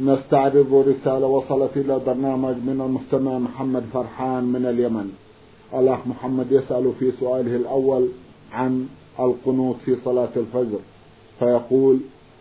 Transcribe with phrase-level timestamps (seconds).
[0.00, 5.12] نستعرض رسالة وصلت إلى البرنامج من المستمع محمد فرحان من اليمن.
[5.74, 8.08] الأخ محمد يسأل في سؤاله الأول
[8.52, 8.86] عن
[9.20, 10.78] القنوت في صلاة الفجر
[11.38, 11.98] فيقول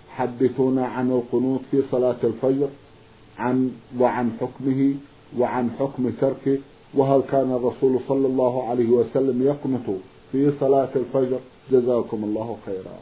[0.09, 2.67] حدثونا عن القنوت في صلاة الفجر
[3.37, 4.93] عن وعن حكمه
[5.39, 6.57] وعن حكم تركه
[6.93, 9.97] وهل كان الرسول صلى الله عليه وسلم يقنط
[10.31, 11.39] في صلاة الفجر؟
[11.71, 12.97] جزاكم الله خيرا.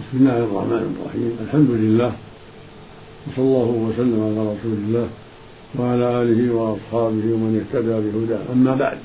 [0.00, 1.36] بسم الله الرحمن الرحيم.
[1.40, 2.27] الحمد لله
[3.26, 5.08] وصلى الله وسلم على رسول الله
[5.78, 8.52] وعلى آله وأصحابه ومن اهتدى بهداه.
[8.52, 8.98] أما بعد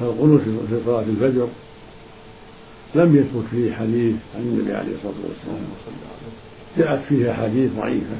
[0.00, 1.48] فالقنوت في صلاة الفجر
[2.94, 5.64] لم يثبت فيه حديث عن النبي عليه الصلاة والسلام.
[6.78, 8.16] جاءت فيه أحاديث ضعيفة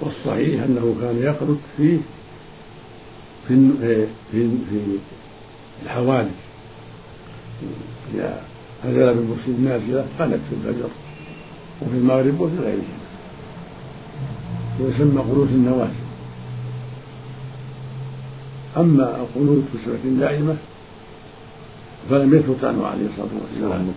[0.00, 1.98] والصحيح أنه كان يقنط فيه
[3.48, 3.70] في
[4.32, 4.80] في في
[5.84, 6.30] الحوادث.
[8.14, 8.44] إذا
[8.84, 10.88] نزل بالمسلم نازلة قنت في الفجر.
[11.86, 13.02] وفي المغرب وفي غيرهما
[14.80, 16.02] ويسمى قنوت النوازل
[18.76, 20.56] أما القنوت في صفة دائمة
[22.10, 23.28] فلم يثبت عنه عليه الصلاة
[23.62, 23.94] والسلام.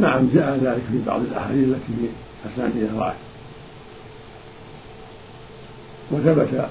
[0.00, 2.08] نعم جاء ذلك في بعض الأحاديث التي
[2.46, 3.16] أسانيدها ضعف
[6.10, 6.68] وثبت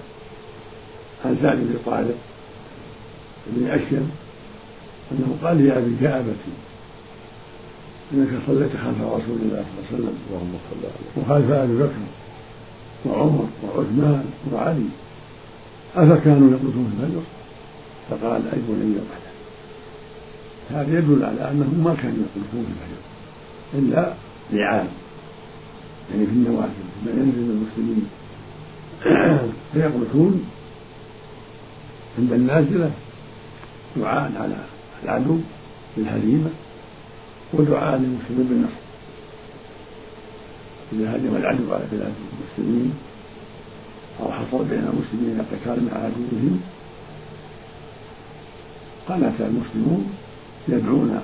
[1.25, 2.15] عن سعد بن طالب
[3.47, 4.11] بن أشيم
[5.11, 6.51] أنه قال لأبي كأبتي
[8.13, 10.17] إنك صليت خلف رسول الله صلى الله عليه وسلم.
[10.29, 12.03] اللهم صل عليه وخلف أبي بكر
[13.05, 14.89] وعمر وعثمان وعلي.
[15.95, 17.21] أفكانوا يقنطون في الفجر
[18.09, 19.31] فقال اي بني وحده
[20.71, 23.01] هذا يدل على أنهم ما كانوا يقنطون في الفجر
[23.73, 24.13] إلا
[24.51, 24.87] لعام.
[26.11, 28.07] يعني في النوافل ما ينزل من المسلمين.
[29.73, 30.45] فيقنطون
[32.19, 32.91] عند النازلة
[33.97, 34.55] دعاء على
[35.03, 35.37] العدو
[35.97, 36.49] بالهزيمه
[37.53, 38.47] ودعاء للمسلمين.
[38.49, 38.81] بالنصر
[40.93, 42.13] إذا هجم العدو على بلاد
[42.57, 42.93] المسلمين.
[44.19, 46.61] أو حصل بين المسلمين قتال مع عدوهم.
[49.09, 50.13] قنت المسلمون
[50.67, 51.21] يدعون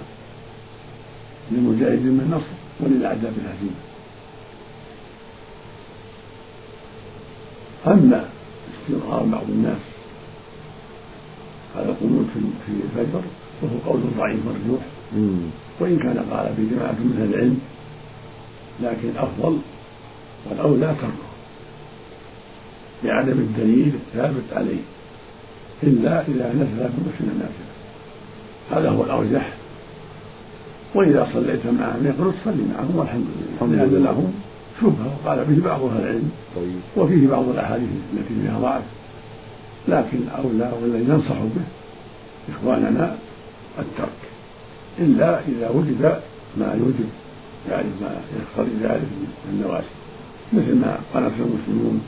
[1.52, 3.82] للمجاهدين بالنصر وللأعداء بالهزيمة
[7.88, 8.30] أما
[8.74, 9.78] استمرار بعض الناس
[11.76, 12.26] على القنوت
[12.66, 13.22] في الفجر.
[13.62, 14.82] وهو قول ضعيف مرجوح.
[15.80, 17.60] وإن كان قال به جماعة من أهل العلم
[18.84, 19.58] لكن الأفضل
[20.50, 21.32] والأولى تركه
[23.04, 24.82] لعدم الدليل الثابت عليه
[25.84, 27.72] إلا إذا نزل بمسلم النافلة.
[28.72, 29.54] هذا هو الأرجح
[30.96, 33.26] وإذا صليت معهم يقول صلي معهم والحمد
[33.62, 33.86] لله.
[33.86, 34.34] لأن لهم
[34.82, 36.32] شبهة وقال به بعض أهل العلم.
[36.56, 36.80] طيب.
[36.98, 38.84] وفيه بعض الأحاديث التي فيها ضعف.
[39.88, 41.62] لكن أولى والذي ننصح به
[42.54, 43.16] إخواننا
[43.80, 44.22] الترك.
[45.00, 46.22] إلا إذا وجد
[46.58, 47.10] ما يوجب
[47.70, 49.96] يعني ما يقتضي ذلك من النواسي
[50.54, 52.02] مثل ما قنت المسلمون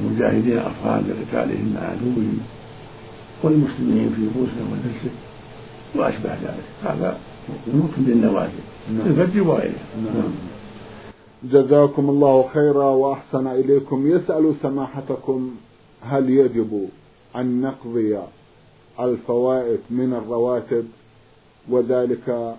[0.00, 2.38] للمجاهدين الأفغان لقتالهم مع عدوهم
[3.42, 5.16] والمسلمين في بوسنة والهرسك
[5.94, 6.64] وأشبه ذلك.
[6.84, 7.18] هذا
[7.74, 8.52] ممكن بالنوازل
[8.90, 9.06] نعم.
[9.06, 9.72] الفجر وغيرها.
[10.04, 10.32] نعم.
[11.44, 14.06] جزاكم الله خيرا وأحسن إليكم.
[14.06, 15.50] يسأل سماحتكم
[16.02, 16.88] هل يجب
[17.36, 18.18] أن نقضي
[19.00, 20.88] الفوائد من الرواتب
[21.68, 22.56] وذلك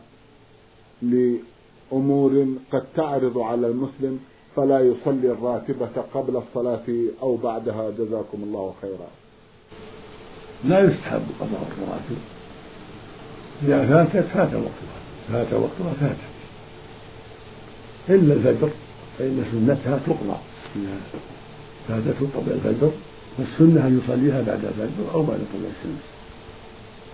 [1.02, 4.20] لأمور قد تعرض على المسلم
[4.56, 6.88] فلا يصلي الراتبة قبل الصلاة
[7.22, 7.90] أو بعدها.
[7.90, 9.08] جزاكم الله خيرا.
[10.66, 12.18] لا يستحب قضاء الرواتب.
[13.64, 14.98] إذا فاتت فات وقتها.
[15.32, 16.38] فات وقتها فاتت
[18.10, 18.70] إلا الفجر
[19.18, 20.38] فإن سنتها تقضى.
[20.76, 20.98] إذا
[21.88, 22.92] فاتته قبل الفجر
[23.38, 26.04] فالسنة أن يصليها بعد الفجر أو بعد طلوع الشمس.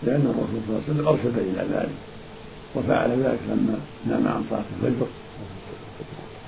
[0.04, 1.96] لأن الرسول صلى الله عليه وسلم أرشد إلى ذلك
[2.76, 3.78] وفعل ذلك لما
[4.08, 5.08] نام عن صلاة الفجر.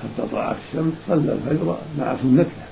[0.04, 2.68] حتى طلعت الشمس صلى الفجر مع سنتها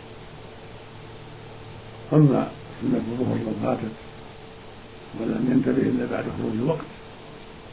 [2.14, 2.48] أما
[2.82, 3.96] سنة الظهر لو فاتت
[5.20, 6.86] ولم ينتبه إلا بعد خروج الوقت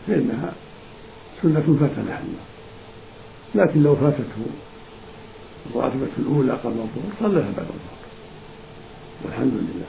[0.06, 0.53] فإنها
[1.43, 2.44] سنة فات محلها
[3.55, 4.47] لكن لو فاتته
[5.71, 8.00] الراتبة الأولى قبل الظهر صلىها بعد الظهر.
[9.25, 9.87] والحمد لله.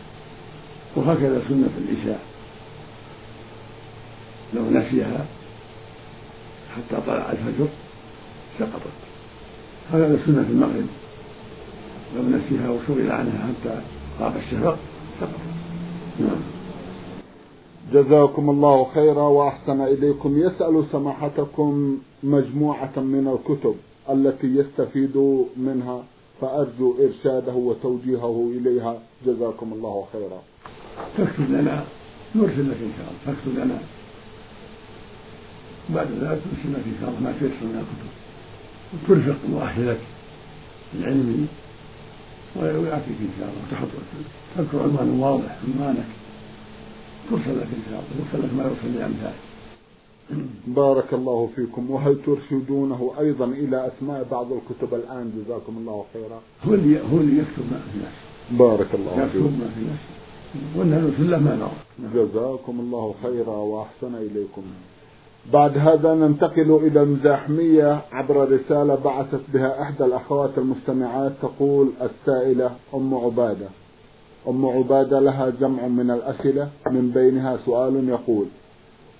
[0.95, 2.21] وهكذا سنة العشاء.
[4.53, 5.25] لو نسيها
[6.75, 7.67] حتى طلع الفجر
[8.59, 8.91] سقطت.
[9.93, 10.87] هذا سنة المغرب.
[12.15, 13.81] لو نسيها وشغل عنها حتى
[14.19, 14.77] غاب الشفق
[15.19, 15.51] سقطت.
[16.19, 16.41] نعم.
[17.93, 20.37] جزاكم الله خيرا وأحسن إليكم.
[20.37, 23.75] يسأل سماحتكم مجموعة من الكتب
[24.09, 26.03] التي يستفيد منها.
[26.41, 28.99] فأرجو إرشاده وتوجيهه إليها.
[29.25, 30.41] جزاكم الله خيرا.
[31.17, 31.83] تكتب لنا
[32.35, 33.19] نرسل لك إن شاء الله.
[33.27, 33.79] تكتب لنا.
[35.89, 37.19] بعد ذلك ترسل لك إن شاء الله.
[37.19, 38.11] ما تيسر من الكتب
[38.93, 40.01] وترفق مؤهلك
[40.93, 41.47] العلمي
[42.55, 43.63] ويعطيك إن شاء الله.
[43.71, 43.87] تحط
[44.57, 46.09] تذكر عنوان واضح عنوانك.
[47.29, 48.13] ترسل لك إن شاء الله.
[48.19, 49.50] يرسل لك ما يرسل لامثالك
[50.81, 51.91] بارك الله فيكم.
[51.91, 56.39] وهل ترشدونه أيضا إلى أسماء بعض الكتب الآن؟ جزاكم الله خيرا.
[56.63, 59.45] هو اللي هو اللي يكتب ما في نفسه بارك الله فيكم.
[59.45, 60.21] يكتب ما في نفسه
[60.79, 61.71] والنبي له ما نرى
[62.15, 64.61] جزاكم الله خيرا وأحسن إليكم.
[65.53, 73.13] بعد هذا ننتقل إلى المزاحمية عبر رسالة بعثت بها إحدى الأخوات المستمعات تقول السائلة أم
[73.13, 73.67] عبادة.
[74.47, 78.45] أم عبادة لها جمع من الأسئلة من بينها سؤال يقول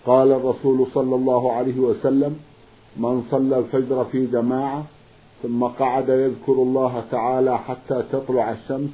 [0.06, 2.36] قال الرسول صلى الله عليه وسلم
[2.98, 4.86] من صلى الفجر في جماعة
[5.44, 8.89] ثم قعد يذكر الله تعالى حتى تطلع الشمس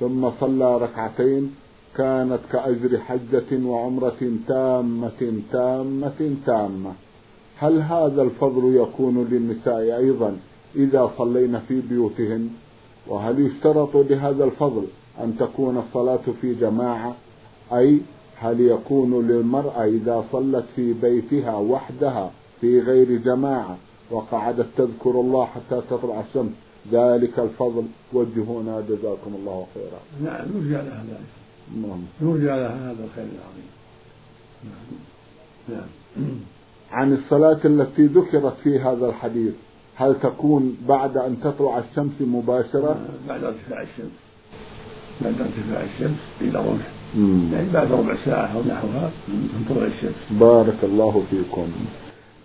[0.00, 1.54] ثم صلى ركعتين
[1.96, 6.92] كانت كأجر حجة وعمرة تامة تامة تامة.
[7.56, 10.36] هل هذا الفضل يكون للنساء أيضا
[10.76, 12.50] إذا صلين في بيوتهن؟
[13.06, 14.84] وهل يشترط لهذا الفضل
[15.20, 17.14] أن تكون الصلاة في جماعة؟
[17.72, 18.00] أي
[18.42, 22.30] هل يكون للمرأة إذا صلت في بيتها وحدها
[22.60, 23.76] في غير جماعة
[24.10, 26.52] وقعدت تذكر الله حتى تطلع الشمس
[26.92, 30.30] ذلك الفضل؟ وجهونا جزاكم الله خيرا.
[30.32, 31.86] نعم يرجى لها ذلك.
[31.86, 33.70] نعم يرجى لها هذا الخير العظيم.
[34.64, 35.78] نعم.
[35.78, 36.38] نعم.
[36.90, 39.54] عن الصلاة التي ذكرت في هذا الحديث
[39.96, 44.12] هل تكون بعد أن تطلع الشمس مباشرة؟ بعد ارتفاع الشمس.
[45.20, 47.01] بعد ارتفاع الشمس إلى رمح.
[47.16, 50.40] يعني بعد ربع ساعة أو نحوها من طلوع الشمس.
[50.40, 51.66] بارك الله فيكم.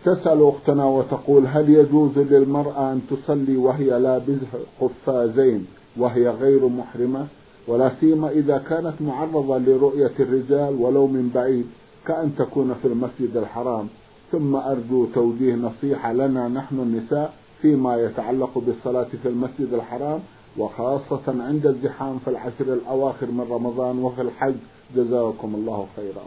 [0.06, 4.48] تسأل أختنا وتقول هل يجوز للمرأة أن تصلي وهي لابسة
[4.82, 5.66] قفازين
[5.98, 7.28] وهي غير محرمة؟
[7.68, 11.66] ولا سيما إذا كانت معرضة لرؤية الرجال ولو من بعيد
[12.08, 13.88] كأن تكون في المسجد الحرام.
[14.32, 20.20] ثم أرجو توجيه نصيحة لنا نحن النساء فيما يتعلق بالصلاة في المسجد الحرام.
[20.58, 24.56] وخاصة عند الزحام في العشر الأواخر من رمضان وفي الحج.
[24.96, 26.24] جزاكم الله خيرا.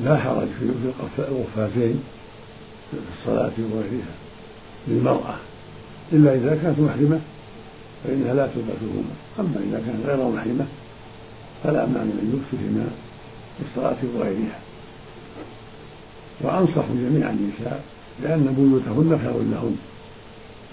[0.00, 0.48] لا حرج
[1.16, 2.02] في الوفاتين
[2.90, 4.14] في الصلاة وغيرها
[4.88, 5.36] للمرأة.
[6.12, 7.20] إلا إذا كانت محرمة
[8.04, 10.66] فإنها لا تلبسهما أما إذا كانت غير محرمة
[11.64, 12.86] فلا مانع من لبسهما
[13.56, 14.60] في الصلاة وغيرها.
[16.40, 17.84] وأنصح جميع النساء
[18.22, 19.76] لأن بيوتهن خير لهن.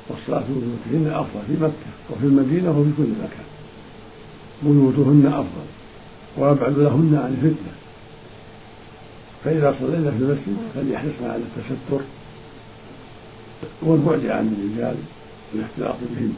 [0.10, 3.45] والصلاة في بيوتهن أفضل في مكة وفي المدينة وفي كل مكان.
[4.64, 5.68] بيوتهن أفضل
[6.38, 7.74] وأبعد لهن عن الفتنة.
[9.44, 12.04] فإذا صلينا في المسجد فليحرصن على التستر
[13.81, 14.95] والبعد عن الرجال
[15.54, 16.33] والاختلاط بهم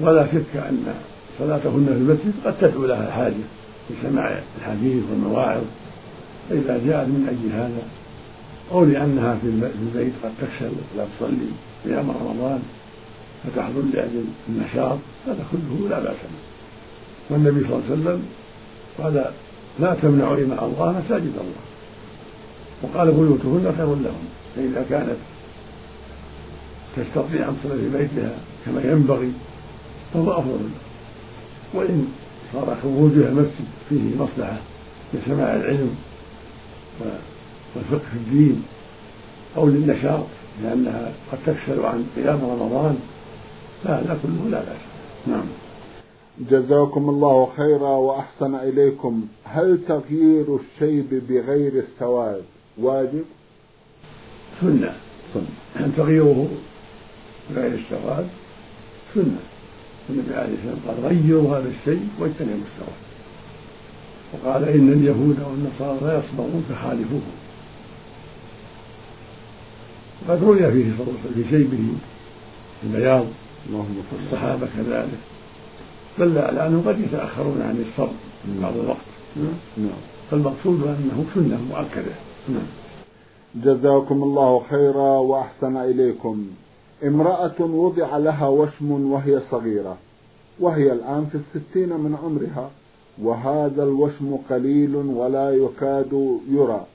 [0.00, 0.94] ولا شك أن
[1.38, 3.34] صلاتهن في المسجد قد تدعو لها الحاجة
[3.90, 5.62] لسماع الحديث والمواعظ.
[6.48, 7.82] فإذا جاءت من أجل هذا
[8.72, 11.48] أو لأنها في البيت قد تكسل لا تصلي
[11.86, 12.62] أيام رمضان
[13.44, 16.48] فتحضر لأجل النشاط هذا كله لا بأس به.
[17.30, 18.22] والنبي صلى الله عليه وسلم
[18.98, 19.24] قال
[19.80, 21.62] لا تمنعوا إماء الله مساجد الله.
[22.82, 24.28] وقال بيوتهن خير لهم.
[24.56, 25.16] فإذا كانت
[26.96, 28.34] تستطيع أن تصلي في بيتها
[28.66, 29.32] كما ينبغي
[30.14, 30.88] فهو أفضل له.
[31.74, 32.08] وإن
[32.52, 34.58] صار خروجها المسجد فيه مصلحة
[35.14, 35.96] لسماع العلم
[37.76, 38.62] والفقه في الدين
[39.56, 40.24] أو للنشاط
[40.62, 42.98] لأنها قد تكسل عن قيام رمضان
[43.84, 44.80] فهذا كله لا بأس.
[45.26, 45.46] نعم.
[46.50, 49.26] جزاكم الله خيرا وأحسن إليكم.
[49.44, 52.42] هل تغيير الشيب بغير السواد
[52.78, 53.24] واجب؟
[54.60, 54.92] سنة.
[55.34, 55.92] سنة.
[55.96, 56.48] تغييره
[57.50, 58.28] بغير السواد؟
[59.14, 59.40] سنة.
[60.10, 62.98] النبي عليه الصلاة والسلام قال غيروا هذا الشيء واجتنبوا السواد.
[64.32, 67.47] وقال إن اليهود والنصارى لا يصبرون فخالفوهم
[70.28, 70.92] قد رؤي فيه
[71.34, 71.78] في شيبه
[72.82, 73.24] البياض
[74.26, 75.18] الصحابة كذلك.
[76.18, 78.14] دل على أنهم قد يتأخرون عن الصبر
[78.62, 79.08] بعض الوقت.
[79.76, 80.00] نعم.
[80.30, 82.14] فالمقصود أنه سنة مؤكدة.
[82.48, 82.66] نعم.
[83.54, 86.46] جزاكم الله خيرا وأحسن إليكم.
[87.06, 89.96] امرأة وضع لها وشم وهي صغيرة
[90.60, 92.70] وهي الآن في الستين من عمرها
[93.22, 96.86] وهذا الوشم قليل ولا يكاد يرى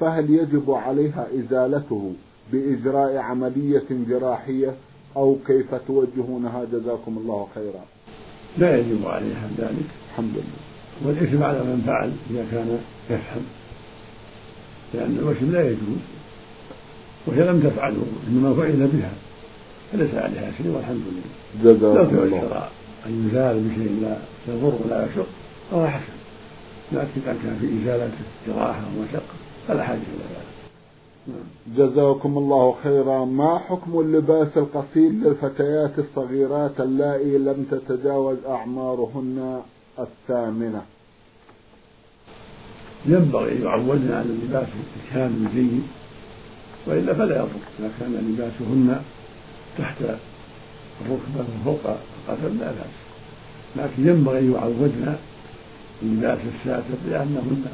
[0.00, 2.12] فهل يجب عليها إزالته؟
[2.52, 4.74] بإجراء عملية جراحية
[5.16, 7.84] أو كيف توجهونها جزاكم الله خيرا.
[8.58, 9.90] لا يجب عليها ذلك.
[10.10, 10.64] الحمد لله.
[11.04, 12.78] والإثم على من فعل إذا كان
[13.10, 13.42] يفهم
[14.94, 16.02] لأن الوشم لا يجوز.
[17.26, 19.12] وهي لم تفعله إنما فعل بها.
[19.92, 21.74] فليس عليها شيء والحمد لله.
[21.74, 22.68] جزاك لو تيسر
[23.06, 24.16] أن يزال بشيء لا
[24.48, 25.26] يضر ولا يشق
[25.70, 26.12] فهو حسن.
[26.92, 29.34] لكن إذا كان في إزالته جراحة ومشقة
[29.68, 30.53] فلا حاجة إلى ذلك.
[31.76, 33.24] جزاكم الله خيرا.
[33.24, 39.62] ما حكم اللباس القصير للفتيات الصغيرات اللائي لم تتجاوز أعمارهن
[39.98, 40.82] الثامنة؟
[43.06, 45.82] ينبغي أن يعودن على اللباس الكامل الجيد
[46.86, 47.48] وإلا فلا يضر.
[47.78, 49.02] إذا كان لباسهن
[49.78, 49.96] تحت
[51.00, 51.96] الركبة وفوق
[52.28, 52.94] القدم لا بأس.
[53.76, 55.16] لكن ينبغي أن يعودن
[56.02, 57.64] اللباس الساتر لأنهن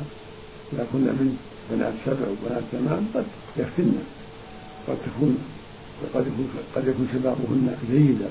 [0.73, 1.37] إذا كن من
[1.70, 3.24] بنات سبع وبنات ثمان قد
[3.56, 3.92] يفتن
[4.88, 5.38] قد تكون
[6.14, 8.28] قد يكون قد يكون شبابهن جيدا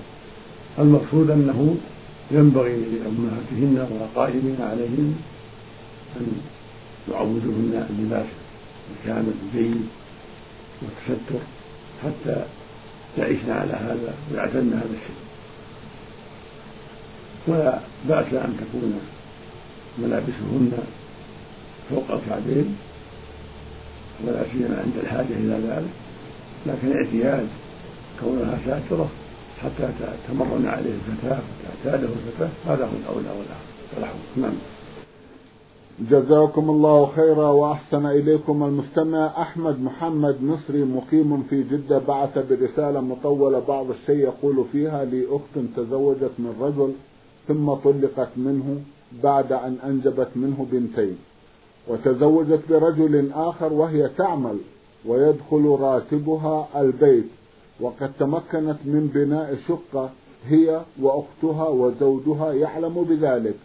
[0.79, 1.77] المقصود أنه
[2.31, 5.15] ينبغي لأمهاتهن والقائمين عليهن
[6.17, 6.41] أن
[7.11, 8.25] يعودهن اللباس
[8.91, 9.87] الكامل الجيد
[10.81, 11.39] والتستر
[12.03, 12.45] حتى
[13.17, 15.19] يعيشن على هذا ويعتدن هذا الشيء.
[17.47, 17.79] ولا
[18.09, 18.99] بأس أن تكون
[19.97, 20.71] ملابسهن
[21.89, 22.75] فوق الكعبين
[24.27, 25.93] ولا سيما عند الحاجة إلى ذلك
[26.65, 27.47] لكن اعتياد
[28.21, 29.09] كونها ساترة
[29.63, 29.89] حتى
[30.27, 33.29] تمرن عليه الفتاة وتعتاده الفتاة هذا هو الأولى
[33.95, 34.53] والأحسن نعم.
[35.99, 43.59] جزاكم الله خيرا وأحسن إليكم المستمع أحمد محمد مصري مقيم في جدة بعث برسالة مطولة
[43.59, 46.93] بعض الشيء يقول فيها لأخت تزوجت من رجل
[47.47, 48.81] ثم طلقت منه
[49.23, 51.17] بعد أن أنجبت منه بنتين.
[51.89, 54.57] وتزوجت برجل آخر وهي تعمل
[55.05, 57.25] ويدخل راتبها البيت.
[57.81, 60.09] وقد تمكنت من بناء شقة
[60.47, 63.55] هي وأختها وزوجها يعلم بذلك.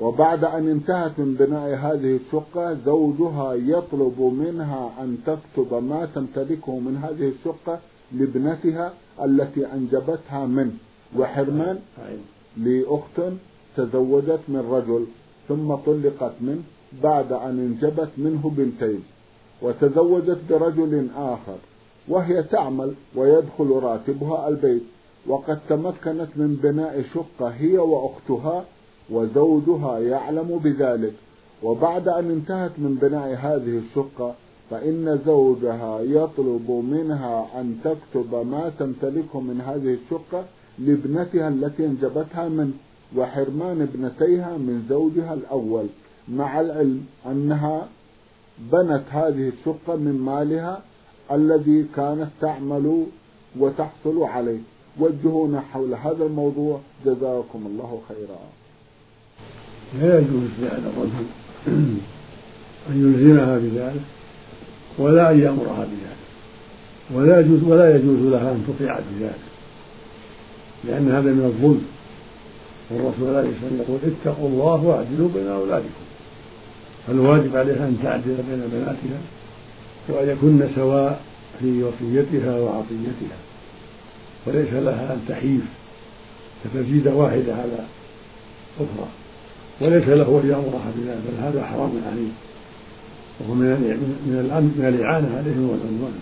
[0.00, 6.96] وبعد أن انتهت من بناء هذه الشقة زوجها يطلب منها أن تكتب ما تمتلكه من
[6.96, 7.78] هذه الشقة
[8.12, 8.92] لابنتها
[9.24, 10.72] التي أنجبتها منه.
[11.18, 11.78] وحرمان
[12.56, 13.20] لأخت
[13.76, 15.06] تزوجت من رجل
[15.48, 16.62] ثم طلقت منه.
[17.02, 19.02] بعد أن انجبت منه بنتين
[19.62, 21.56] وتزوجت برجل آخر
[22.08, 24.82] وهي تعمل ويدخل راتبها البيت
[25.26, 28.64] وقد تمكنت من بناء شقة هي وأختها
[29.10, 31.12] وزوجها يعلم بذلك.
[31.62, 34.34] وبعد أن انتهت من بناء هذه الشقة
[34.70, 40.44] فإن زوجها يطلب منها أن تكتب ما تمتلكه من هذه الشقة
[40.78, 42.72] لابنتها التي انجبتها منه
[43.16, 45.86] وحرمان ابنتيها من زوجها الأول.
[46.28, 47.88] مع العلم أنها
[48.58, 50.82] بنت هذه الشقة من مالها
[51.32, 53.06] الذي كانت تعمل
[53.58, 54.60] وتحصل عليه.
[54.98, 56.80] وجهونا حول هذا الموضوع.
[57.06, 58.38] جزاكم الله خيرا.
[60.00, 61.26] لا يجوز لهذا الرجل
[62.88, 64.02] أن يلزمها بذلك
[64.98, 66.22] ولا أن يأمرها بذلك
[67.14, 69.38] ولا يجوز ولا يجوز لها أن تطيع بذلك
[70.84, 71.86] لأن هذا من الظلم.
[72.94, 76.04] والرسول عليه الصلاة والسلام يقول اتقوا الله واعدلوا بين أولادكم.
[77.06, 79.20] فالواجب عليها أن تعدل بين بناتها
[80.08, 81.20] وأن يكن سواء
[81.60, 83.38] في وصيتها وعطيتها.
[84.46, 85.62] وليس لها أن تحيف
[86.64, 87.84] فتزيد واحدة على
[88.76, 89.08] أخرى.
[89.80, 92.32] وليس له أن يأمرها بذلك بل هذا حرام عليه.
[93.40, 93.66] وهو من
[94.26, 96.20] من من الإعانة عليهم والعدوان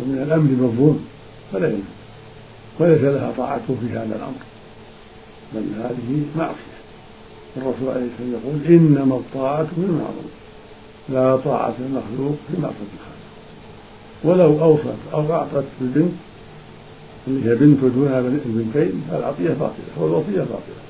[0.00, 1.04] ومن الأمر بالظلم
[1.52, 1.80] فلا يجوز.
[2.78, 4.51] وليس لها طاعته في هذا الأمر.
[5.54, 6.72] بل هذه معصية.
[7.56, 10.32] الرسول عليه الصلاة والسلام يقول إنما الطاعة في المعروف
[11.08, 13.22] لا طاعة المخلوق في معصية الخالق.
[14.24, 16.12] ولو أوصت أو أعطت البنت
[17.26, 20.82] اللي هي بنت دونها البنتين فالعطية باطلة والوصية باطلة.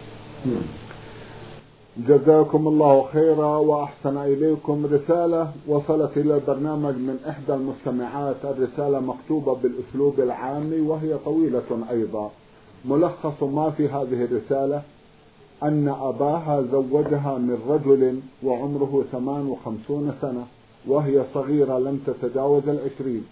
[0.47, 0.63] نعم.
[2.09, 5.53] جزاكم الله خيرا وأحسن إليكم رسالة.
[5.69, 8.37] وصلت إلى البرنامج من إحدى المستمعات.
[8.45, 12.31] الرسالة مكتوبة بالأسلوب العامي وهي طويلة أيضا.
[12.85, 14.83] ملخص ما في هذه الرسالة
[15.63, 20.47] أن أباها زوجها من رجل وعمره ثمان وخمسون سنة
[20.87, 23.25] وهي صغيرة لم تتجاوز العشرين.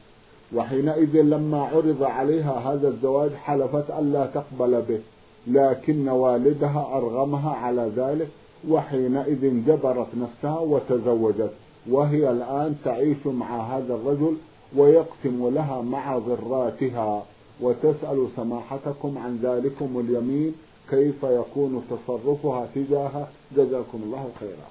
[0.54, 5.00] وحينئذ لما عرض عليها هذا الزواج حلفت ألا تقبل به
[5.46, 8.28] لكن والدها أرغمها على ذلك
[8.68, 11.50] وحينئذ جبرت نفسها وتزوجت
[11.90, 14.36] وهي الآن تعيش مع هذا الرجل
[14.76, 17.24] ويقسم لها مع ضراتها
[17.62, 20.52] وتسأل سماحتكم عن ذلكم اليمين
[20.90, 24.68] كيف يكون تصرفها تجاهه جزاكم الله خيرا.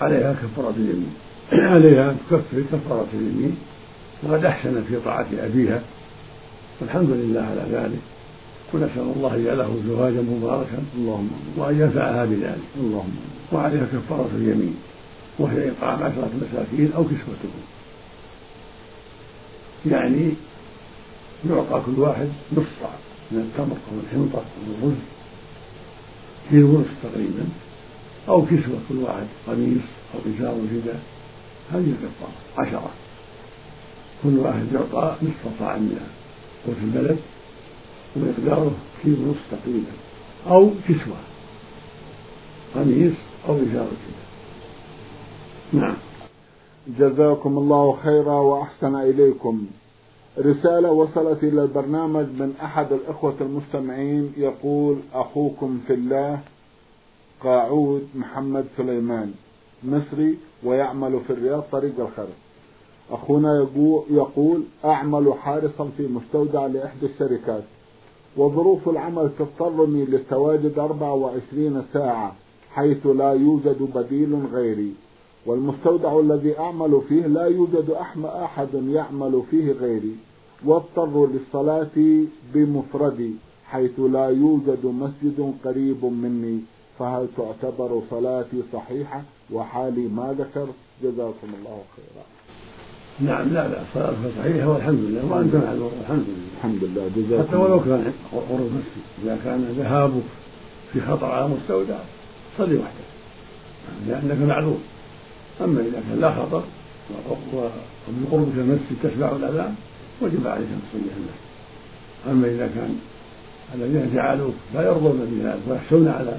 [0.00, 1.14] عليها كفارة اليمين.
[1.52, 3.58] عليها تكفر كفارة اليمين.
[4.22, 5.82] وقد أحسنت في طاعة أبيها.
[6.80, 8.00] والحمد لله على ذلك.
[8.74, 12.68] ونسأل الله أن يجعله زواجا مباركا اللهم وأن ينفعها بذلك.
[12.76, 13.16] اللهم
[13.52, 14.76] وعليها كفارة اليمين.
[15.38, 17.62] وهي إطعام عشرة مساكين أو كسوتهم.
[19.86, 20.32] يعني
[21.50, 22.90] يعطى كل واحد نصف صاع
[23.30, 24.98] من التمر أو الحنطة أو الرز.
[26.50, 27.48] في ونصف تقريبا.
[28.28, 29.82] أو كسوة كل واحد قميص
[30.14, 31.02] أو إزار ورداء
[31.72, 32.90] هذه الكفارة عشرة.
[34.22, 36.00] كل واحد يعطى نصف صاع من
[36.66, 37.18] قوت البلد.
[38.16, 39.92] ومقداره كيلو ونصف تقريبا.
[40.46, 41.16] أو كسوة.
[42.74, 43.14] قميص
[43.48, 44.28] أو إزار كذا
[45.72, 45.96] نعم.
[46.98, 49.66] جزاكم الله خيرا وأحسن إليكم.
[50.38, 56.40] رسالة وصلت إلى البرنامج من أحد الإخوة المستمعين يقول أخوكم في الله
[57.40, 59.32] قاعود محمد سليمان
[59.84, 62.28] مصري ويعمل في الرياض طريق الخرج
[63.10, 63.66] أخونا
[64.10, 67.62] يقول أعمل حارسا في مستودع لإحدى الشركات
[68.36, 72.32] وظروف العمل تضطرني للتواجد 24 ساعة
[72.72, 74.92] حيث لا يوجد بديل غيري.
[75.48, 77.90] والمستودع الذي أعمل فيه لا يوجد
[78.24, 80.16] أحد يعمل فيه غيري
[80.64, 81.96] واضطر للصلاة
[82.54, 83.32] بمفردي
[83.70, 86.60] حيث لا يوجد مسجد قريب مني
[86.98, 90.66] فهل تعتبر صلاتي صحيحة؟ وحالي ما ذكر؟
[91.02, 92.24] جزاكم الله خيرا.
[93.20, 95.32] نعم لا لا صلاتك صحيحة والحمد لله.
[95.32, 96.48] وأنت معذور الحمد لله.
[96.56, 97.10] الحمد لله.
[97.16, 100.28] جزاكم حتى ولو كان قرب المسجد إذا كان ذهابك
[100.92, 101.98] في خطر على مستودع
[102.58, 103.08] صلي وحدك
[104.08, 104.78] لأنك معذور.
[105.60, 106.64] أما إذا كان لا خطر
[108.08, 109.74] ومن قربك المسجد تسمع الأذان
[110.22, 111.48] وجب عليك أن تصلي في المسجد
[112.30, 112.96] أما إذا كان
[113.74, 116.38] الذين جعلوك لا يرضون بذلك ويخشون على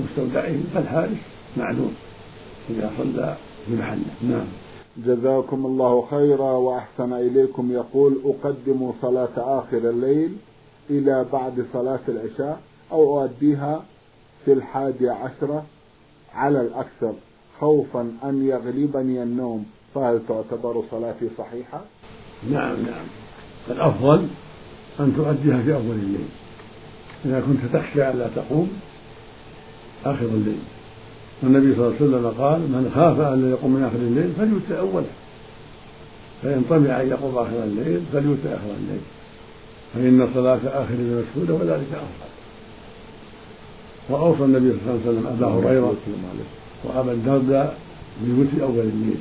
[0.00, 1.18] مستودعهم فالحارس
[1.56, 1.92] معذور
[2.70, 4.04] إذا صلى في محله.
[4.22, 4.46] نعم.
[4.96, 7.72] جزاكم الله خيرا وأحسن إليكم.
[7.72, 10.36] يقول أقدم صلاة آخر الليل
[10.90, 12.60] إلى بعد صلاة العشاء
[12.92, 13.84] أو أؤديها
[14.44, 15.64] في الحادي عشرة
[16.34, 17.14] على الأكثر.
[17.62, 21.80] خوفا أن يغلبني النوم فهل تعتبر صلاتي صحيحة؟
[22.50, 23.06] نعم نعم.
[23.70, 24.26] الأفضل
[25.00, 26.28] أن تؤديها في أول الليل.
[27.24, 28.72] إذا كنت تخشى ألا تقوم
[30.04, 30.58] آخر الليل.
[31.42, 35.12] والنبي صلى الله عليه وسلم قال من خاف أن يقوم من آخر الليل فليوتر أوله.
[36.42, 39.02] فإن طمع أن يقوم آخر الليل فليوتر آخر الليل.
[39.94, 42.32] فإن صلاة آخر الليل مشهودة وذلك أفضل.
[44.08, 45.94] وأوصى النبي صلى الله عليه وسلم أبا هريرة
[46.84, 47.78] وأبا الدرداء
[48.22, 49.20] بالوتر أول الليل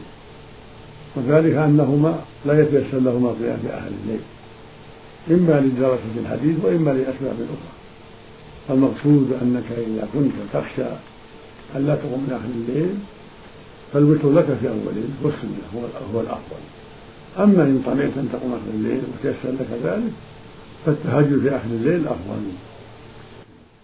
[1.15, 4.21] وذلك أنهما لا يتيسر لهما القيام في آخر الليل
[5.31, 7.71] إما لدراسة الحديث وإما لأسباب أخرى
[8.69, 10.89] المقصود أنك إذا كنت تخشى
[11.75, 12.95] أن لا تقوم من آخر الليل
[13.93, 15.79] فالوتر لك في أول الليل هو السنة هو,
[16.13, 16.61] هو الأفضل.
[17.39, 20.11] أما إن طمعت أن تقوم آخر الليل وتيسر لك ذلك
[20.85, 22.41] فالتهجد في آخر الليل أفضل.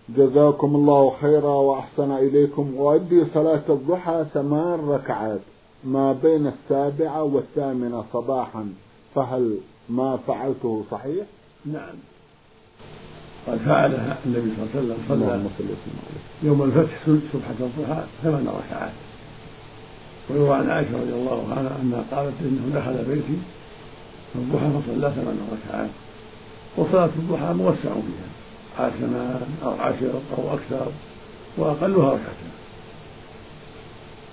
[0.10, 2.76] جزاكم الله خيرا وأحسن إليكم.
[2.80, 5.40] أؤدي صلاة الضحى ثمان ركعات
[5.84, 8.74] ما بين السابعة والثامنة صباحا.
[9.16, 9.58] فهل
[9.90, 11.26] ما فعلته صحيح؟
[11.66, 11.96] نعم.
[13.48, 15.76] قد فعلها النبي صلى الله عليه وسلم صلى
[16.44, 18.92] يوم الفتح سبحة الضحى ثمان ركعات.
[20.30, 23.38] ويروى عن عائشة رضي الله عنها أنها قالت إنه دخل بيتي
[24.36, 25.90] الضحى فصلى ثمان ركعات.
[26.78, 28.37] وصلاة الضحى موسع فيها.
[28.80, 30.92] عشرة أو عشر أو أكثر
[31.58, 32.52] وأقلها ركعتان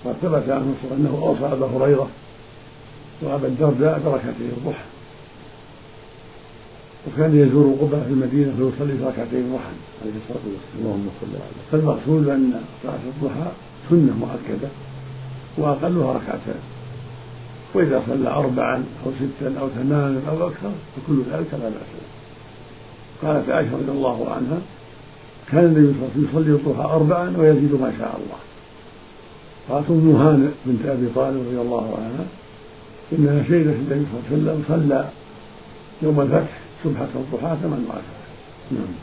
[0.05, 2.07] وثبت عنه أنه أوصى أبا هريرة
[3.21, 4.83] وأبا الدرداء بركعتي الضحى.
[7.07, 10.79] وكان يزور قبة في المدينة فيصلي في ركعتين ضحى عليه الصلاة والسلام.
[10.79, 13.51] اللهم صل على فالمقصود أن صلاة الضحى
[13.89, 14.69] سنة مؤكدة
[15.57, 16.59] وأقلها ركعتان.
[17.73, 22.14] وإذا صلى أربعا أو ستا أو ثمانا أو أكثر فكل ذلك لا بأس به.
[23.21, 24.59] قالت عائشة رضي الله عنها
[25.51, 28.39] كان النبي صلى الله عليه وسلم يصلي الضحى أربعا ويزيد ما شاء الله.
[29.69, 32.25] قالت أم هانئ بنت أبي طالب رضي الله عنها
[33.13, 35.09] إنها شهدت النبي صلى الله عليه وسلم صلى
[36.01, 38.03] يوم الفتح سبحة الضحى ثمان ركعات
[38.71, 38.93] نعم.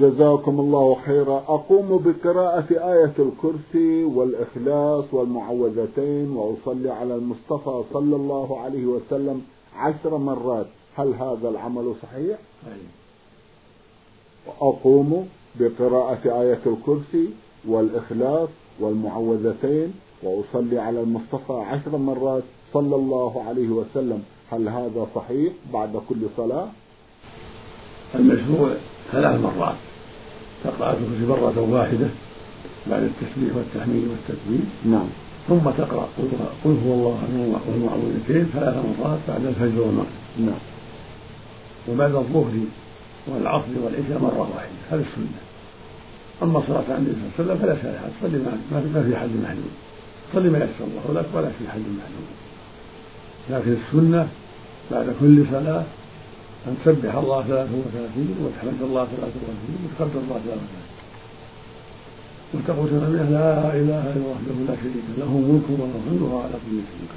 [0.00, 1.36] جزاكم الله خيرا.
[1.36, 9.42] أقوم بقراءة آية الكرسي والإخلاص والمعوذتين وأصلي على المصطفى صلى الله عليه وسلم
[9.76, 10.66] عشر مرات.
[10.96, 12.99] هل هذا العمل صحيح؟ أي.
[14.60, 15.28] أقوم
[15.60, 17.28] بقراءة آية الكرسي
[17.68, 18.48] والإخلاص
[18.80, 24.22] والمعوذتين وأصلي على المصطفى عشر مرات صلى الله عليه وسلم.
[24.52, 26.68] هل هذا صحيح بعد كل صلاة؟
[28.14, 28.70] المشروع
[29.12, 29.74] ثلاث مرات.
[30.64, 32.08] تقرأ الكرسي مرة واحدة
[32.86, 35.06] بعد التسبيح والتحميد والتكبير نعم.
[35.48, 36.08] ثم تقرأ
[36.64, 37.18] قل هو الله
[37.68, 40.06] والمعوذتين ثلاث مرات بعد الفجر والمغرب.
[40.38, 40.58] نعم.
[41.88, 42.52] وبعد الظهر
[43.26, 44.70] والعصر والعشاء مرة واحدة.
[44.90, 45.40] هذا السنة.
[46.42, 48.38] أما صلاة النبي صلى الله عليه وسلم فلا شيء تصلي
[48.94, 49.74] ما في حد محدود.
[50.34, 52.30] صلي ما يسر الله لك ولا في حد محدود.
[53.50, 54.28] لكن السنة
[54.90, 55.84] بعد كل صلاة
[56.66, 60.58] أن تسبح الله 33 وتحمد الله 33 وتكبر الله 33
[62.54, 66.76] وتقول تمامها لا إله إلا الله وحده لا شريك له ملك وله الحمد على كل
[66.76, 67.08] شيء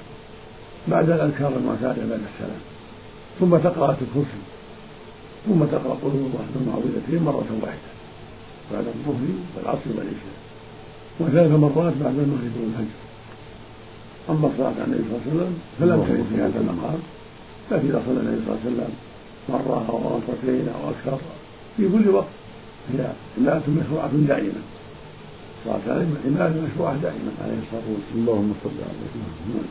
[0.87, 2.61] بعد الأذكار المعتادة بعد السلام.
[3.39, 4.41] ثم تقرأ الكرسي.
[5.45, 7.91] ثم تقرأ قل هو الله المعوذتين مرة واحدة.
[8.73, 10.37] بعد الظهر والعصر والعشاء.
[11.19, 12.99] وثلاث مرات بعد المغرب والفجر.
[14.29, 16.99] أما الصلاة على النبي صلى الله عليه وسلم فلم ترد في هذا المقام.
[17.71, 18.93] لكن إذا صلى النبي صلى الله عليه وسلم
[19.49, 21.17] مرة أو مرتين أو أكثر
[21.77, 22.33] في كل وقت.
[22.93, 24.61] هي عبادة مشروعة دائمة
[25.65, 28.15] صلاة عليه عبادة مشروعة دائما عليه الصلاة والسلام.
[28.15, 29.63] اللهم صل على سيدنا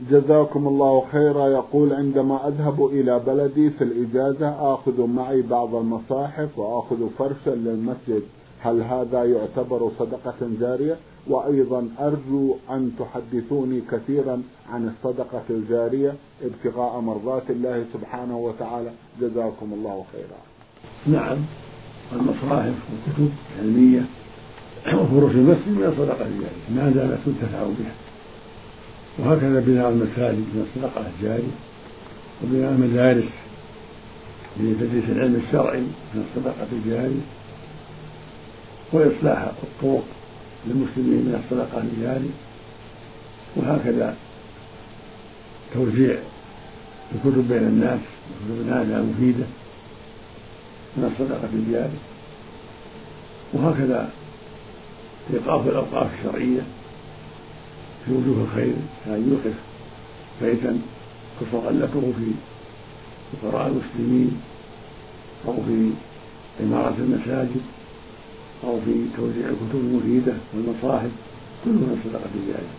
[0.00, 1.48] جزاكم الله خيرا.
[1.48, 8.22] يقول عندما أذهب إلى بلدي في الإجازة آخذ معي بعض المصاحف وآخذ فرشا للمسجد.
[8.60, 10.96] هل هذا يعتبر صدقة جارية؟
[11.28, 18.90] وأيضا أرجو أن تحدثوني كثيرا عن الصدقة الجارية ابتغاء مرضات الله سبحانه وتعالى.
[19.20, 20.40] جزاكم الله خيرا.
[21.06, 21.38] نعم
[22.12, 24.02] المصاحف والكتب العلمية
[24.86, 26.70] وفروش المسجد من الصدقة الجارية.
[26.76, 28.07] ما دامت تنتفع بها.
[29.18, 31.56] وهكذا بناء المساجد من الصدقة الجارية
[32.44, 33.30] وبناء المدارس
[34.60, 35.80] لتدريس العلم الشرعي
[36.14, 37.20] من الصدقة الجارية
[38.92, 40.04] وإصلاح الطرق
[40.66, 42.30] للمسلمين من الصدقة الجارية
[43.56, 44.16] وهكذا
[45.74, 46.18] توزيع
[47.14, 48.00] الكتب بين الناس
[48.40, 49.44] الكتب نافعة مفيدة
[50.96, 51.98] من الصدقة الجارية
[53.52, 54.10] وهكذا
[55.34, 56.60] إيقاف الأوقاف الشرعية.
[58.08, 59.56] في وجوه الخير كأن يوقف
[60.42, 60.78] بيتا
[61.40, 62.30] تتغلفه في
[63.42, 64.40] فقراء المسلمين.
[65.48, 65.90] أو في
[66.60, 67.62] عمارة المساجد.
[68.64, 71.10] أو في توزيع الكتب المفيدة والمصاحف.
[71.64, 72.78] كله من الصدقة الجارية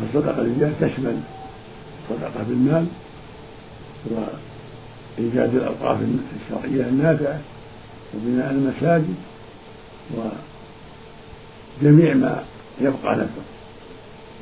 [0.00, 1.20] فالصدقة الجارية تشمل
[2.10, 2.86] صدقة بالمال
[4.10, 5.98] وإيجاد الأوقاف
[6.36, 7.40] الشرعية النافعة
[8.14, 9.14] وبناء المساجد
[11.82, 12.42] وجميع ما
[12.80, 13.44] يبقى نفعه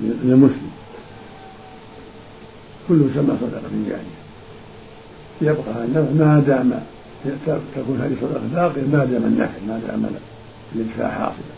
[0.01, 0.71] للمسلم
[2.89, 4.23] كله يسمى صدقة جارية
[5.43, 6.81] يبقى النفع ما دام
[7.77, 10.07] تكون هذه صدقة باقية ما دام النفع ما دام
[10.75, 11.55] الإدفاع حاصلا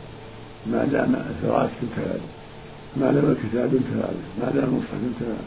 [0.67, 2.17] ما دام الفراش ينتفع
[2.97, 4.09] ما دام الكتاب ينتفع
[4.41, 5.43] ما دام المصحف ينتفع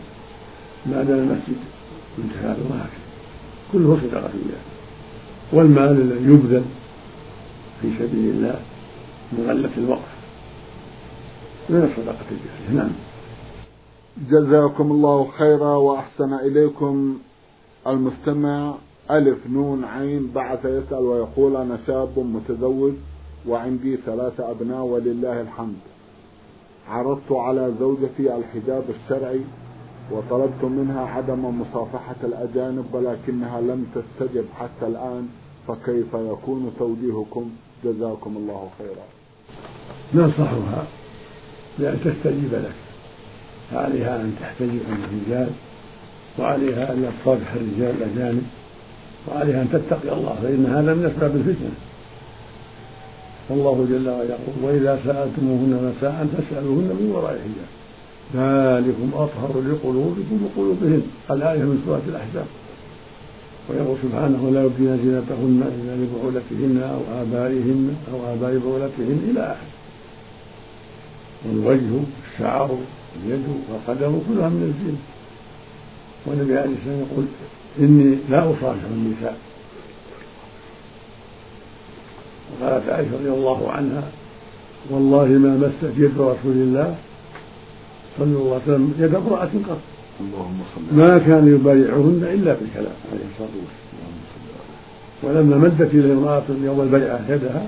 [0.85, 1.57] ما دام المسجد
[2.17, 3.07] ينتفع وهكذا.
[3.73, 4.61] كله صدقة جارية
[5.51, 6.63] والمال الذي يبذل
[7.81, 8.59] في سبيل الله
[9.39, 10.16] مغلة الوقف.
[11.69, 12.91] من الصدقة الجارية نعم.
[14.29, 17.17] جزاكم الله خيرا وأحسن إليكم
[17.87, 18.75] المستمع.
[19.11, 22.93] ألف نون عين بعث يسأل ويقول أنا شاب متزوج
[23.47, 25.77] وعندي ثلاثة أبناء ولله الحمد.
[26.89, 29.41] عرضت على زوجتي الحجاب الشرعي
[30.11, 35.27] وطلبت منها عدم مصافحة الأجانب ولكنها لم تستجب حتى الآن
[35.67, 37.49] فكيف يكون توجيهكم؟
[37.83, 39.05] جزاكم الله خيرا.
[40.13, 40.87] ننصحها
[41.79, 42.75] بأن تستجيب لك.
[43.71, 45.49] فعليها أن تحتجب عن الرجال
[46.39, 48.43] وعليها أن لا تصافح الرجال الأجانب
[49.27, 51.71] وعليها أن تتقي الله فإن هذا من أسباب الفتنة.
[53.49, 57.71] والله جل وعلا يقول وإذا سألتموهن مساء فاسألوهن من وراء حجاب.
[58.35, 61.01] ذلكم أطهر لقلوبكم وقلوبهن.
[61.31, 62.45] الآية من سورة الأحزاب.
[63.69, 69.76] ويقول سبحانه لا يبدين زينتهن إلا لبعولتهن أو آبائهن أو آباء بعولتهن إلى آخره.
[71.45, 72.77] والوجه الشعر
[73.25, 74.97] اليد والقدم كلها من الزينة
[76.25, 77.25] والنبي عليه الصلاة والسلام يقول
[77.79, 79.37] إني لا أصافح النساء.
[82.51, 84.03] وقالت عائشة رضي الله عنها
[84.89, 86.95] والله ما مست يد رسول الله
[88.17, 89.81] صلى الله عليه وسلم يد امرأة قط.
[90.21, 92.97] اللهم صل ما كان يبايعهن إلا بالكلام.
[93.11, 94.13] عليه الصلاة والسلام.
[95.23, 97.67] ولما مدت إليه امرأة يوم البيعة يدها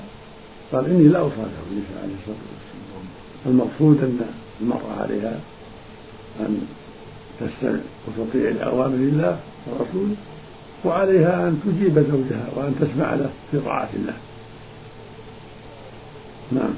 [0.71, 1.97] قال إني لا أصافح النساء.
[2.03, 2.78] عليه الصلاة والسلام.
[3.45, 4.19] المقصود أن
[4.61, 5.39] المرأة عليها
[6.39, 6.61] أن
[7.39, 10.15] تستمع وتطيع لأوامر الله ورسوله
[10.85, 14.13] وعليها أن تجيب زوجها وأن تسمع له في طاعة الله.
[16.51, 16.73] نعم.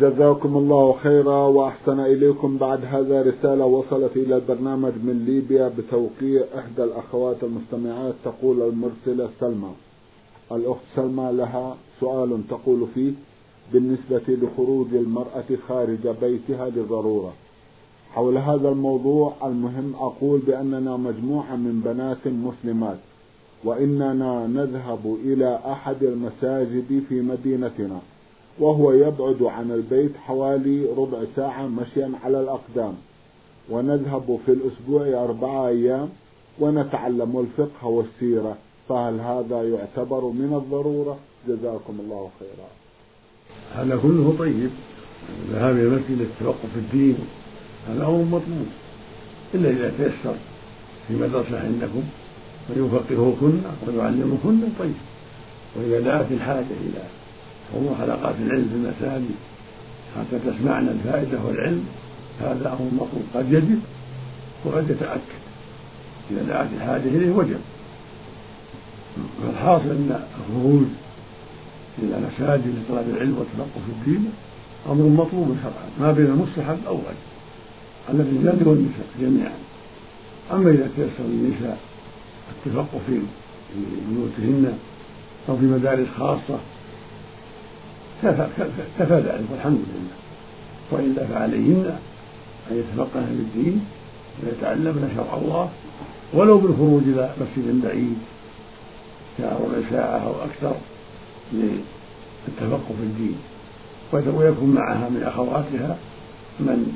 [0.00, 6.84] جزاكم الله خيرا وأحسن إليكم بعد هذا رسالة وصلت إلى البرنامج من ليبيا بتوقيع إحدى
[6.84, 9.72] الأخوات المستمعات تقول المرسلة سلمى.
[10.52, 13.12] الأخت سلمى لها سؤال تقول فيه
[13.72, 17.32] بالنسبة لخروج المرأة خارج بيتها للضرورة.
[18.12, 22.98] حول هذا الموضوع المهم أقول بأننا مجموعة من بنات مسلمات
[23.64, 28.00] وإننا نذهب إلى أحد المساجد في مدينتنا
[28.58, 32.94] وهو يبعد عن البيت حوالي ربع ساعة مشيا على الأقدام.
[33.70, 36.08] ونذهب في الأسبوع أربعة أيام
[36.60, 38.56] ونتعلم الفقه والسيرة
[38.88, 42.81] فهل هذا يعتبر من الضرورة؟ جزاكم الله خيرا.
[43.74, 44.70] هذا كله طيب.
[45.48, 47.16] الذهاب إلى المسجد للتوقف في الدين
[47.88, 48.66] هذا أمر مطلوب.
[49.54, 50.34] إلا إذا تيسر
[51.08, 52.02] في مدرسة عندكم
[52.70, 54.94] ويفقهكن ويعلمكن طيب.
[55.76, 57.02] وإذا دعت الحاجة إلى
[57.74, 59.34] حضور حلقات العلم في المساجد
[60.16, 61.84] حتى تسمعنا الفائدة والعلم
[62.40, 63.24] هذا أمر مطلوب.
[63.34, 63.80] قد يجب
[64.64, 65.42] وقد يتأكد.
[66.30, 67.60] إذا دعت الحاجة إليه وجب.
[69.42, 70.84] فالحاصل أن الخروج
[71.98, 74.30] إلى مساجد لطلب العلم والتفقه في الدين
[74.90, 77.32] أمر مطلوب شرعا ما بين المستحب أو واجب
[78.08, 79.52] على الرجال والنساء جميعا.
[80.52, 81.78] أما إذا تيسر للنساء
[82.56, 83.20] التفقه في
[84.08, 84.78] بيوتهن
[85.48, 86.58] أو في مدارس خاصة
[88.98, 90.16] كفى ذلك والحمد لله.
[90.90, 91.98] وإلا فعليهن
[92.70, 93.84] أن يتفقهن في الدين
[94.42, 95.70] ويتعلمن شرع الله.
[96.34, 98.18] ولو بالخروج إلى مسجد بعيد
[99.40, 100.76] ربع ساعة أو أكثر
[101.52, 103.36] للتفقه في الدين.
[104.12, 105.96] ويكون معها من أخواتها
[106.60, 106.94] من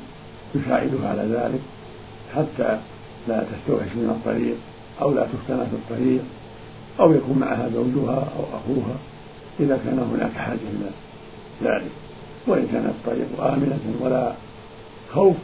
[0.55, 1.61] يساعدها على ذلك
[2.35, 2.79] حتى
[3.27, 4.55] لا تستوحش من الطريق
[5.01, 6.21] أو لا تفتن في الطريق
[6.99, 8.95] أو يكون معها زوجها أو أخوها
[9.59, 10.89] إذا كان هناك حاجة إلى
[11.63, 11.91] ذلك.
[12.47, 14.33] وإن كان الطريق آمنة ولا
[15.13, 15.35] خوف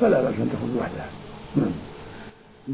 [0.00, 1.10] فلا بأس أن تخرج وحدها.
[1.56, 1.89] نعم.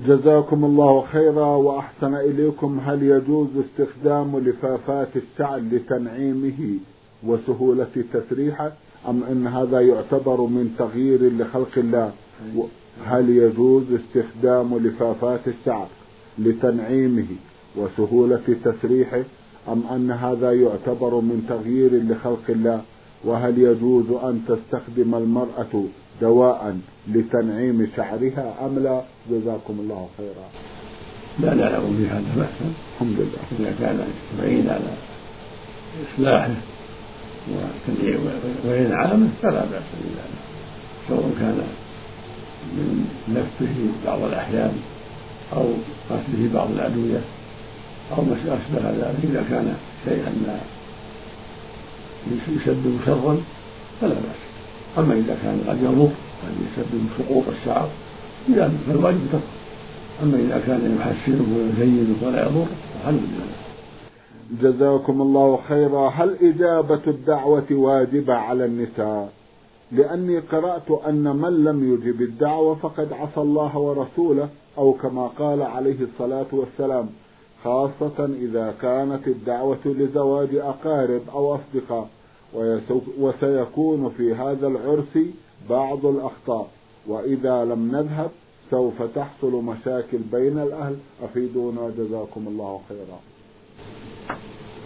[0.04, 2.80] جزاكم الله خيرا وأحسن إليكم.
[2.84, 6.78] هل يجوز استخدام لفافات الشعر لتنعيمه
[7.26, 8.72] وسهولة تسريحه؟
[9.08, 12.12] أم أن هذا يعتبر من تغيير لخلق الله؟
[13.04, 15.88] هل يجوز استخدام لفافات الشعر
[16.38, 17.26] لتنعيمه
[17.76, 19.22] وسهولة تسريحه؟
[19.68, 22.80] أم أن هذا يعتبر من تغيير لخلق الله؟
[23.26, 25.84] وهل يجوز أن تستخدم المرأة
[26.20, 26.76] دواء
[27.08, 30.46] لتنعيم شعرها أم لا؟ جزاكم الله خيرا.
[31.40, 33.42] لا نعلم في هذا بأسا الحمد لله.
[33.60, 34.08] إذا كان
[34.38, 34.92] معين على
[36.14, 36.50] إصلاحه
[38.64, 40.42] وإنعامه فلا بأس بذلك.
[41.08, 41.58] سواء كان
[42.76, 44.72] من لفه بعض الأحيان
[45.52, 45.64] أو
[46.10, 47.20] قتله بعض الأدوية
[48.12, 50.32] أو ما أشبه ذلك إذا كان شيئا
[52.32, 53.36] يسبب شرا
[54.00, 54.40] فلا بأس.
[54.98, 56.10] أما إذا كان قد يضر
[56.42, 57.88] قد يسبب سقوط الشعر
[58.48, 59.44] إذا فالواجب تركه
[60.22, 63.66] أما إذا كان يحسنه ويزينه ولا يضر فالحمد لله
[64.62, 66.08] جزاكم الله خيرا.
[66.08, 69.32] هل إجابة الدعوة واجبة على النساء؟
[69.92, 75.96] لأني قرأت أن من لم يجب الدعوة فقد عصى الله ورسوله أو كما قال عليه
[76.00, 77.06] الصلاة والسلام
[77.64, 82.08] خاصة إذا كانت الدعوة لزواج أقارب أو أصدقاء.
[83.18, 85.18] وسيكون في هذا العرس
[85.70, 86.70] بعض الأخطاء.
[87.06, 88.30] وإذا لم نذهب
[88.70, 90.96] سوف تحصل مشاكل بين الأهل.
[91.22, 93.20] أفيدونا جزاكم الله خيرا.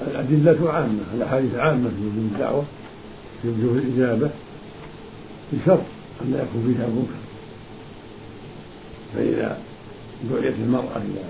[0.06, 2.64] الأدلة عامة الأحاديث عامة في وجوب الدعوة
[3.42, 4.30] في وجوب الإجابة
[5.52, 5.80] بشرط
[6.22, 7.20] أن لا يكون فيها منكر
[9.14, 9.59] فإذا
[10.30, 11.24] دعيت المرأة إلى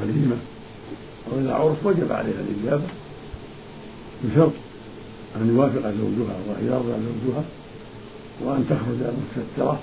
[0.00, 0.36] وليمة
[1.32, 2.84] أو إلى عرس وجب عليها الإجابة
[4.24, 4.52] بشرط
[5.42, 7.44] أن يوافق زوجها وأن يرضى زوجها
[8.44, 9.80] وأن تخرج مستترة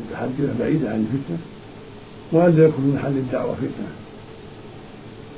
[0.00, 1.38] متحجبة بعيدة عن الفتنة
[2.32, 3.92] وأن لا يكون في محل الدعوة فتنة.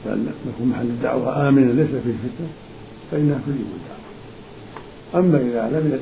[0.07, 2.49] بل يكون محل الدعوة آمنا ليس فيه فتنة
[3.11, 4.03] فإنها تجيب الدعوة.
[5.15, 6.01] أما إذا لم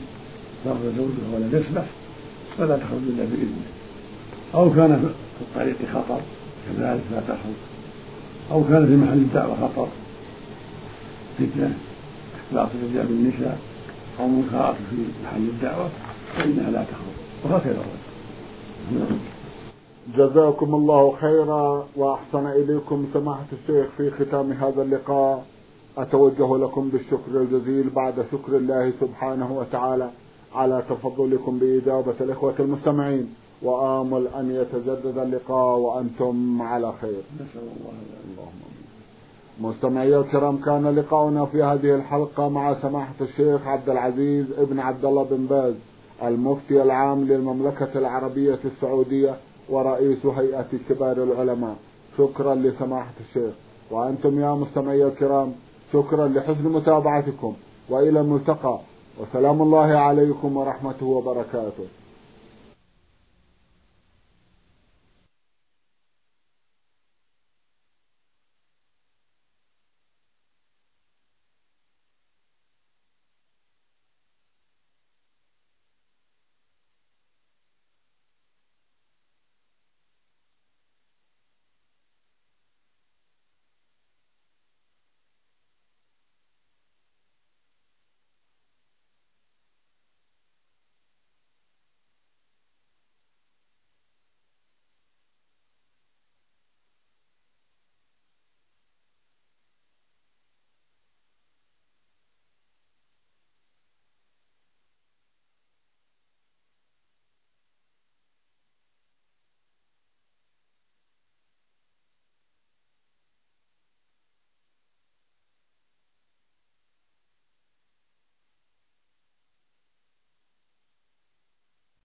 [0.67, 1.85] يرضى زوجها ولم يسمح
[2.59, 3.71] فلا تخرج إلا بإذنه
[4.55, 6.21] أو كان في الطريق خطر
[6.67, 7.59] كذلك لا تخرج.
[8.51, 9.89] أو كان في محل الدعوة خطر
[11.39, 11.75] فتنة.
[12.51, 13.59] اختلاط الرجال بالنساء
[14.21, 15.89] أو منكرات في محل الدعوة
[16.37, 17.17] فإنها لا تخرج.
[17.45, 17.85] وهكذا
[18.91, 19.17] الرجل
[20.17, 25.45] جزاكم الله خيرا وأحسن إليكم سماحة الشيخ في ختام هذا اللقاء.
[25.99, 30.11] أتوجه لكم بالشكر الجزيل بعد شكر الله سبحانه وتعالى
[30.55, 33.35] على تفضلكم بإجابة الإخوة المستمعين.
[33.63, 37.23] وآمل أن يتجدد اللقاء وأنتم على خير.
[37.35, 37.93] نسأل الله
[38.31, 38.80] اللهم
[39.61, 45.25] مستمعي الكرام كان لقاؤنا في هذه الحلقة مع سماحة الشيخ عبد العزيز ابن عبد الله
[45.25, 45.75] بن باز
[46.23, 49.35] المفتي العام للمملكة العربية السعودية
[49.69, 51.77] ورئيس هيئة كبار العلماء.
[52.19, 53.55] شكرا لسماحة الشيخ.
[53.91, 55.53] وأنتم يا مستمعي الكرام
[55.93, 57.55] شكرا لحسن متابعتكم
[57.91, 58.79] وإلى الملتقى.
[59.21, 62.00] وسلام الله عليكم ورحمته وبركاته.